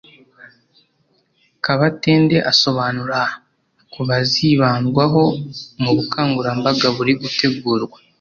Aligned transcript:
Kabatende 1.63 2.37
asobanura 2.51 3.19
ku 3.93 3.99
bazibandwaho 4.07 5.23
mu 5.81 5.91
bukangurambaga 5.97 6.87
buri 6.95 7.13
gutegurwa 7.21 7.97